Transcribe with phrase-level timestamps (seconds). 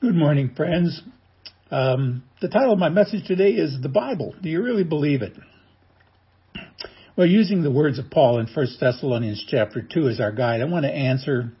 [0.00, 1.02] Good morning, friends.
[1.70, 4.34] Um, the title of my message today is The Bible.
[4.40, 5.34] Do you really believe it?
[7.16, 10.64] Well, using the words of Paul in 1 Thessalonians chapter 2 as our guide, I
[10.64, 11.52] want to answer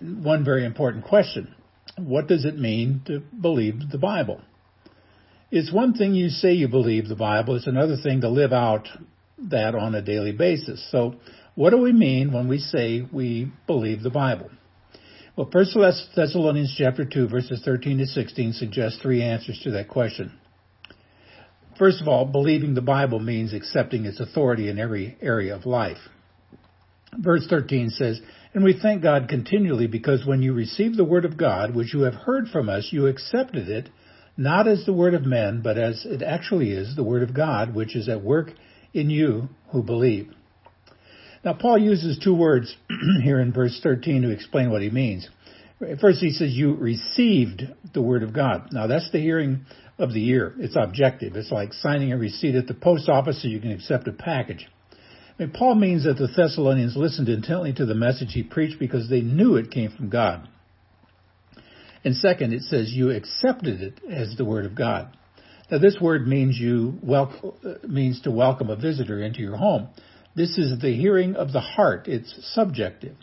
[0.00, 1.52] one very important question.
[1.98, 4.40] What does it mean to believe the Bible?
[5.50, 8.86] It's one thing you say you believe the Bible, it's another thing to live out
[9.50, 10.86] that on a daily basis.
[10.92, 11.16] So,
[11.56, 14.48] what do we mean when we say we believe the Bible?
[15.36, 15.66] Well, 1
[16.16, 20.32] Thessalonians chapter 2 verses 13 to 16 suggests three answers to that question.
[21.78, 25.98] First of all, believing the Bible means accepting its authority in every area of life.
[27.18, 28.18] Verse 13 says,
[28.54, 32.00] And we thank God continually because when you received the word of God, which you
[32.02, 33.90] have heard from us, you accepted it,
[34.38, 37.74] not as the word of men, but as it actually is, the word of God,
[37.74, 38.52] which is at work
[38.94, 40.30] in you who believe.
[41.46, 42.76] Now, Paul uses two words
[43.22, 45.28] here in verse 13 to explain what he means.
[46.00, 47.62] First, he says, You received
[47.94, 48.70] the Word of God.
[48.72, 49.60] Now, that's the hearing
[49.96, 50.56] of the ear.
[50.58, 51.36] It's objective.
[51.36, 54.66] It's like signing a receipt at the post office so you can accept a package.
[55.38, 59.08] I mean, Paul means that the Thessalonians listened intently to the message he preached because
[59.08, 60.48] they knew it came from God.
[62.04, 65.16] And second, it says you accepted it as the Word of God.
[65.70, 69.88] Now, this word means you wel- means to welcome a visitor into your home.
[70.36, 72.08] This is the hearing of the heart.
[72.08, 73.16] It's subjective.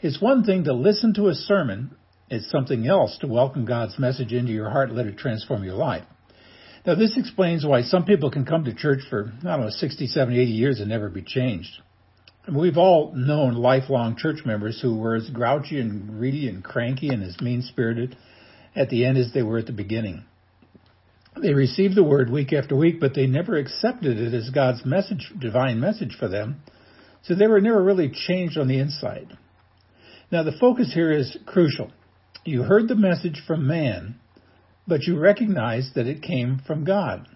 [0.00, 1.94] It's one thing to listen to a sermon.
[2.30, 6.04] It's something else to welcome God's message into your heart let it transform your life.
[6.86, 10.06] Now this explains why some people can come to church for, I don't know, 60,
[10.06, 11.82] 70, 80 years and never be changed.
[12.50, 17.22] We've all known lifelong church members who were as grouchy and greedy and cranky and
[17.22, 18.16] as mean spirited
[18.74, 20.24] at the end as they were at the beginning.
[21.40, 25.32] They received the word week after week, but they never accepted it as God's message,
[25.38, 26.62] divine message for them.
[27.22, 29.36] So they were never really changed on the inside.
[30.30, 31.90] Now the focus here is crucial.
[32.44, 34.16] You heard the message from man,
[34.86, 37.26] but you recognized that it came from God.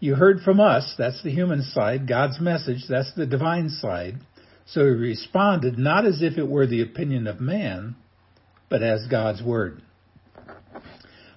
[0.00, 4.16] You heard from us, that's the human side, God's message, that's the divine side.
[4.66, 7.94] So he responded not as if it were the opinion of man,
[8.68, 9.82] but as God's word.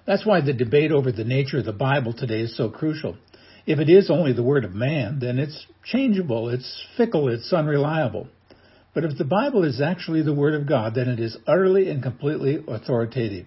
[0.06, 3.16] That's why the debate over the nature of the Bible today is so crucial.
[3.66, 8.28] If it is only the word of man, then it's changeable, it's fickle, it's unreliable.
[8.94, 12.02] But if the Bible is actually the word of God, then it is utterly and
[12.02, 13.46] completely authoritative.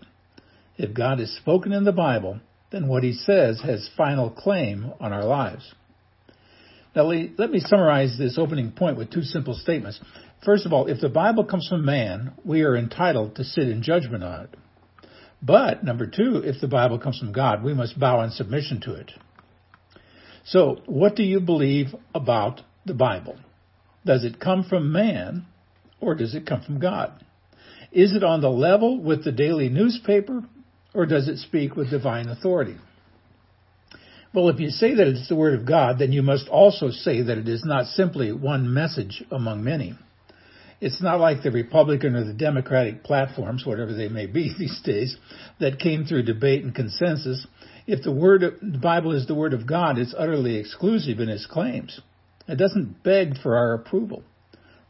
[0.77, 5.13] If God is spoken in the Bible, then what he says has final claim on
[5.13, 5.73] our lives.
[6.95, 9.99] Now, let me summarize this opening point with two simple statements.
[10.43, 13.81] First of all, if the Bible comes from man, we are entitled to sit in
[13.81, 14.55] judgment on it.
[15.41, 18.93] But, number two, if the Bible comes from God, we must bow in submission to
[18.93, 19.11] it.
[20.45, 23.37] So, what do you believe about the Bible?
[24.05, 25.45] Does it come from man
[26.01, 27.23] or does it come from God?
[27.91, 30.43] Is it on the level with the daily newspaper
[30.93, 32.77] or does it speak with divine authority?
[34.33, 37.23] Well, if you say that it's the Word of God, then you must also say
[37.23, 39.95] that it is not simply one message among many.
[40.81, 45.17] It's not like the Republican or the Democratic platforms, whatever they may be these days,
[45.59, 47.45] that came through debate and consensus.
[47.85, 51.45] If the word, the Bible is the word of God, it's utterly exclusive in its
[51.45, 51.99] claims.
[52.47, 54.23] It doesn't beg for our approval.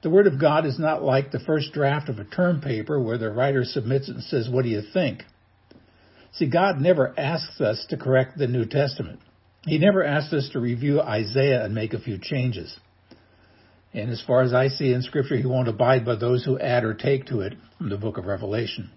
[0.02, 3.18] The word of God is not like the first draft of a term paper where
[3.18, 5.24] the writer submits it and says, what do you think?
[6.34, 9.20] See, God never asks us to correct the New Testament.
[9.66, 12.74] He never asks us to review Isaiah and make a few changes.
[13.94, 16.84] And as far as I see in Scripture, he won't abide by those who add
[16.84, 18.92] or take to it from the book of Revelation.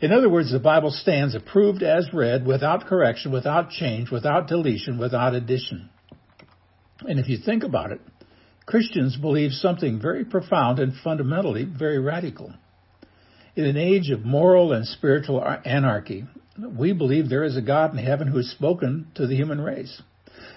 [0.00, 4.98] In other words, the Bible stands approved as read without correction, without change, without deletion,
[4.98, 5.90] without addition.
[7.00, 8.00] And if you think about it,
[8.66, 12.54] Christians believe something very profound and fundamentally very radical.
[13.56, 16.24] In an age of moral and spiritual anarchy,
[16.58, 20.00] we believe there is a God in heaven who has spoken to the human race.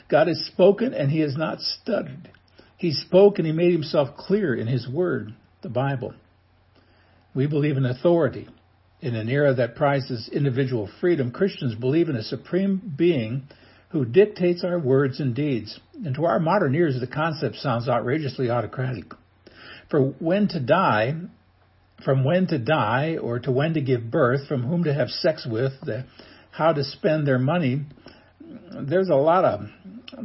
[0.09, 2.29] God has spoken and he has not stuttered.
[2.77, 6.13] He spoke and he made himself clear in his word, the Bible.
[7.33, 8.47] We believe in authority.
[9.01, 13.43] In an era that prizes individual freedom, Christians believe in a supreme being
[13.89, 15.79] who dictates our words and deeds.
[15.93, 19.05] And to our modern ears, the concept sounds outrageously autocratic.
[19.89, 21.15] For when to die,
[22.03, 25.47] from when to die, or to when to give birth, from whom to have sex
[25.49, 26.05] with, the,
[26.51, 27.85] how to spend their money,
[28.81, 29.61] there's a lot of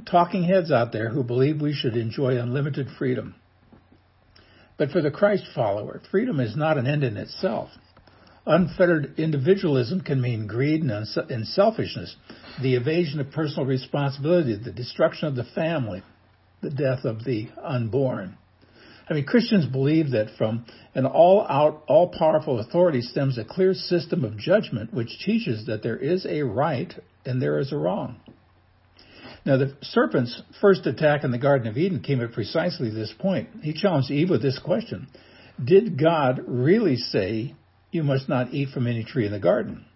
[0.06, 3.34] talking heads out there who believe we should enjoy unlimited freedom.
[4.78, 7.70] But for the Christ follower, freedom is not an end in itself.
[8.46, 12.16] Unfettered individualism can mean greed and selfishness,
[12.62, 16.02] the evasion of personal responsibility, the destruction of the family,
[16.62, 18.36] the death of the unborn.
[19.08, 20.64] I mean, Christians believe that from
[20.94, 25.82] an all out, all powerful authority stems a clear system of judgment which teaches that
[25.82, 26.94] there is a right
[27.26, 28.20] and there is a wrong.
[29.44, 33.48] Now, the serpent's first attack in the Garden of Eden came at precisely this point.
[33.62, 35.08] He challenged Eve with this question
[35.62, 37.54] Did God really say,
[37.90, 39.86] You must not eat from any tree in the garden?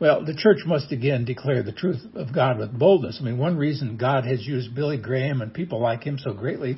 [0.00, 3.18] Well, the church must again declare the truth of God with boldness.
[3.20, 6.76] I mean, one reason God has used Billy Graham and people like him so greatly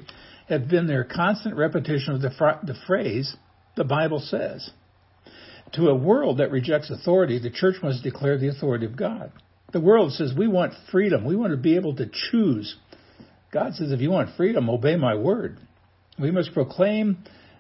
[0.49, 3.37] have been their constant repetition of the, fr- the phrase,
[3.77, 4.71] the Bible says.
[5.75, 9.31] To a world that rejects authority, the church must declare the authority of God.
[9.73, 11.25] The world says we want freedom.
[11.25, 12.77] We want to be able to choose.
[13.53, 15.59] God says, if you want freedom, obey my word.
[16.19, 17.19] We must proclaim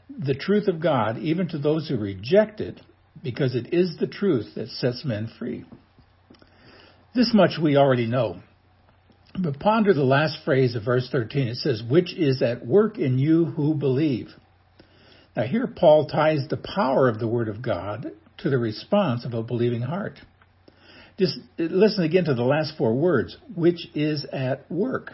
[0.08, 2.80] the truth of God even to those who reject it
[3.22, 5.64] because it is the truth that sets men free.
[7.14, 8.40] This much we already know.
[9.38, 11.48] But ponder the last phrase of verse 13.
[11.48, 14.28] It says, which is at work in you who believe.
[15.36, 19.34] Now here Paul ties the power of the word of God to the response of
[19.34, 20.18] a believing heart.
[21.20, 25.12] Just listen again to the last four words, which is at work.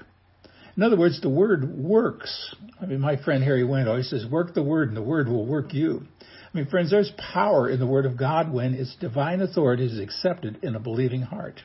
[0.77, 2.55] In other words, the word works.
[2.81, 5.45] I mean, my friend Harry Wendt always says, work the word and the word will
[5.45, 6.03] work you.
[6.23, 9.99] I mean, friends, there's power in the word of God when its divine authority is
[9.99, 11.61] accepted in a believing heart.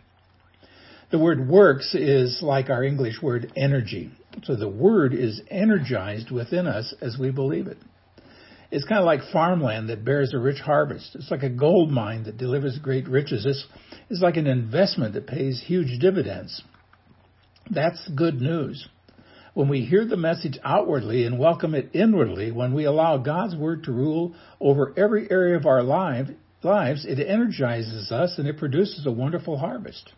[1.12, 4.10] The word works is like our English word energy.
[4.46, 7.78] So the word is energized within us as we believe it.
[8.72, 11.16] It's kind of like farmland that bears a rich harvest.
[11.16, 13.46] It's like a gold mine that delivers great riches.
[13.46, 13.66] It's,
[14.10, 16.64] it's like an investment that pays huge dividends.
[17.70, 18.88] That's good news.
[19.54, 23.84] When we hear the message outwardly and welcome it inwardly, when we allow God's word
[23.84, 26.28] to rule over every area of our life,
[26.64, 30.14] lives, it energizes us and it produces a wonderful harvest.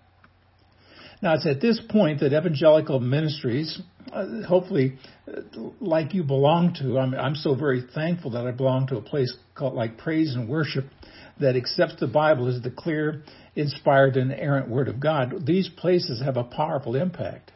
[1.23, 4.97] Now, it's at this point that evangelical ministries, uh, hopefully,
[5.27, 5.41] uh,
[5.79, 9.35] like you belong to, I'm, I'm so very thankful that I belong to a place
[9.55, 10.85] called like Praise and Worship
[11.39, 13.23] that accepts the Bible as the clear,
[13.55, 15.45] inspired, and errant Word of God.
[15.45, 17.51] These places have a powerful impact.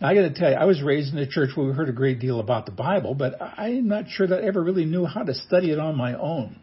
[0.00, 1.88] Now, I got to tell you, I was raised in a church where we heard
[1.88, 5.06] a great deal about the Bible, but I'm not sure that I ever really knew
[5.06, 6.58] how to study it on my own.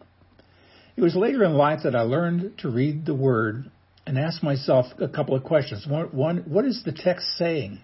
[0.98, 3.72] It was later in life that I learned to read the Word
[4.06, 5.88] and ask myself a couple of questions.
[5.88, 7.80] One, one what is the text saying?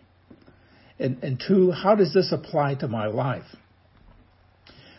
[1.00, 3.46] And, and two, how does this apply to my life?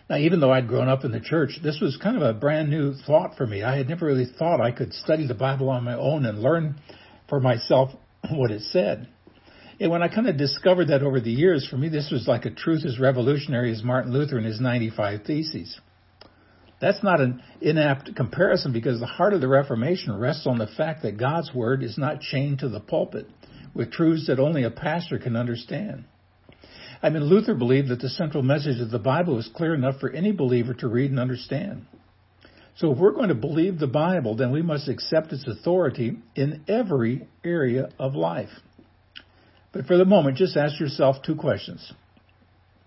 [0.08, 2.70] Now, even though I'd grown up in the church, this was kind of a brand
[2.70, 3.62] new thought for me.
[3.62, 6.81] I had never really thought I could study the Bible on my own and learn
[7.28, 7.90] for myself
[8.31, 9.08] what it said.
[9.81, 12.44] And when I kind of discovered that over the years, for me, this was like
[12.44, 15.78] a truth as revolutionary as Martin Luther and his 95 Theses.
[16.81, 21.02] That's not an inapt comparison because the heart of the Reformation rests on the fact
[21.02, 23.28] that God's Word is not chained to the pulpit
[23.76, 26.05] with truths that only a pastor can understand.
[27.02, 30.08] I mean, Luther believed that the central message of the Bible is clear enough for
[30.08, 31.87] any believer to read and understand.
[32.76, 36.64] So if we're going to believe the Bible, then we must accept its authority in
[36.69, 38.49] every area of life.
[39.73, 41.93] But for the moment, just ask yourself two questions.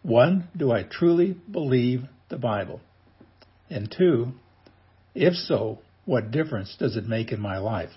[0.01, 2.81] One, do I truly believe the Bible?
[3.69, 4.33] And two,
[5.13, 7.92] if so, what difference does it make in my life?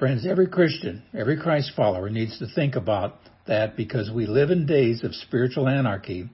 [0.00, 3.16] Friends, every Christian, every Christ follower needs to think about
[3.46, 6.30] that because we live in days of spiritual anarchy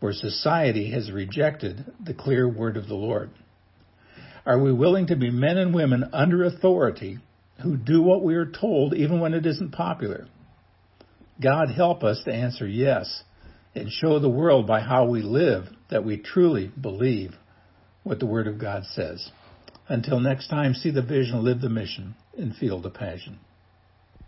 [0.00, 3.30] where society has rejected the clear word of the Lord.
[4.44, 7.18] Are we willing to be men and women under authority
[7.62, 10.26] who do what we are told even when it isn't popular?
[11.40, 13.22] God help us to answer yes
[13.76, 17.36] and show the world by how we live that we truly believe
[18.02, 19.30] what the Word of God says.
[19.88, 23.38] Until next time, see the vision, live the mission, and feel the passion.